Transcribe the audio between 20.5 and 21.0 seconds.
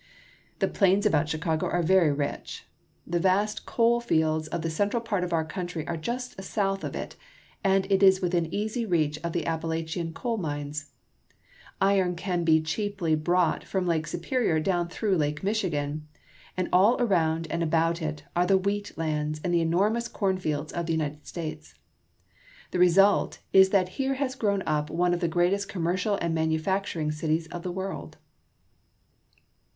of the